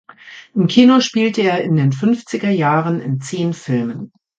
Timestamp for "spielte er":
0.99-1.63